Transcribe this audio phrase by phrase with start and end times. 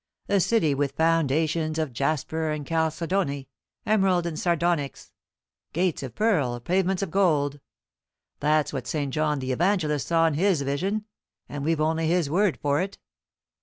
[0.29, 3.49] A city with foundations of jasper and chalcedony,
[3.85, 5.11] emerald and sardonyx;
[5.73, 7.59] gates of pearl, pavements of gold.
[8.39, 9.13] That's what St.
[9.13, 11.05] John the Evangelist saw in his vision;
[11.47, 12.97] and we've only his word for it.